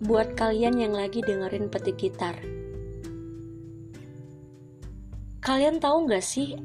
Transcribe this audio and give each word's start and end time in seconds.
buat 0.00 0.32
kalian 0.32 0.80
yang 0.80 0.96
lagi 0.96 1.20
dengerin 1.20 1.68
petik 1.68 2.00
gitar. 2.00 2.32
Kalian 5.44 5.76
tahu 5.76 6.08
nggak 6.08 6.24
sih 6.24 6.56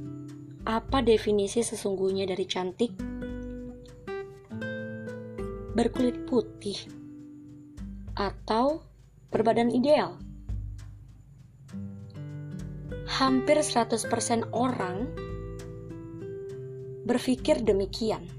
apa 0.63 1.03
definisi 1.03 1.59
sesungguhnya 1.59 2.31
dari 2.31 2.47
cantik? 2.47 2.95
Berkulit 5.75 6.23
putih 6.31 6.79
atau 8.15 8.79
berbadan 9.27 9.67
ideal? 9.75 10.15
Hampir 13.19 13.59
100% 13.59 14.55
orang 14.55 15.11
berpikir 17.03 17.59
demikian. 17.67 18.38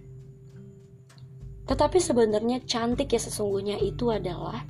Tetapi 1.70 2.02
sebenarnya 2.02 2.66
cantik 2.66 3.14
ya 3.14 3.22
sesungguhnya 3.22 3.78
itu 3.78 4.10
adalah 4.10 4.66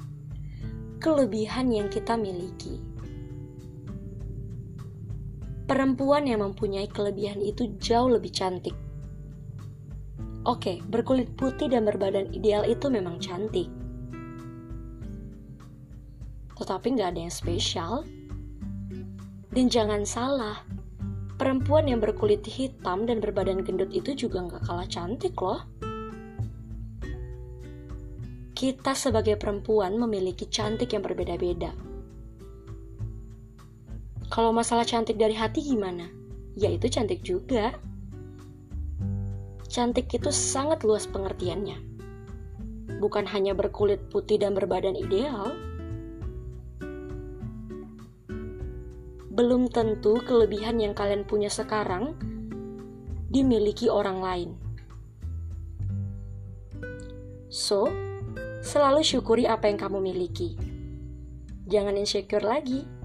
kelebihan 1.00 1.72
yang 1.72 1.88
kita 1.88 2.12
miliki. 2.12 2.76
Perempuan 5.64 6.28
yang 6.28 6.44
mempunyai 6.44 6.84
kelebihan 6.92 7.40
itu 7.40 7.72
jauh 7.80 8.12
lebih 8.12 8.28
cantik. 8.36 8.76
Oke, 10.44 10.84
berkulit 10.92 11.32
putih 11.40 11.72
dan 11.72 11.88
berbadan 11.88 12.28
ideal 12.36 12.68
itu 12.68 12.92
memang 12.92 13.16
cantik. 13.16 13.72
Tetapi 16.52 16.86
nggak 17.00 17.16
ada 17.16 17.20
yang 17.24 17.32
spesial. 17.32 18.04
Dan 19.48 19.72
jangan 19.72 20.04
salah, 20.04 20.60
perempuan 21.40 21.88
yang 21.88 22.04
berkulit 22.04 22.44
hitam 22.44 23.08
dan 23.08 23.24
berbadan 23.24 23.64
gendut 23.64 23.88
itu 23.88 24.12
juga 24.12 24.44
nggak 24.44 24.68
kalah 24.68 24.84
cantik 24.84 25.32
loh 25.40 25.64
kita 28.60 28.92
sebagai 28.92 29.40
perempuan 29.40 29.96
memiliki 29.96 30.44
cantik 30.44 30.92
yang 30.92 31.00
berbeda-beda. 31.00 31.72
Kalau 34.28 34.52
masalah 34.52 34.84
cantik 34.84 35.16
dari 35.16 35.32
hati 35.32 35.64
gimana? 35.64 36.04
Ya 36.60 36.68
itu 36.68 36.92
cantik 36.92 37.24
juga. 37.24 37.72
Cantik 39.64 40.12
itu 40.12 40.28
sangat 40.28 40.84
luas 40.84 41.08
pengertiannya. 41.08 41.80
Bukan 43.00 43.24
hanya 43.32 43.56
berkulit 43.56 44.12
putih 44.12 44.36
dan 44.36 44.52
berbadan 44.52 44.92
ideal. 44.92 45.56
Belum 49.32 49.72
tentu 49.72 50.20
kelebihan 50.20 50.76
yang 50.84 50.92
kalian 50.92 51.24
punya 51.24 51.48
sekarang 51.48 52.12
dimiliki 53.32 53.88
orang 53.88 54.20
lain. 54.20 54.50
So, 57.48 58.09
Selalu 58.60 59.00
syukuri 59.00 59.48
apa 59.48 59.72
yang 59.72 59.80
kamu 59.80 60.04
miliki. 60.04 60.52
Jangan 61.64 61.96
insecure 61.96 62.44
lagi. 62.44 62.99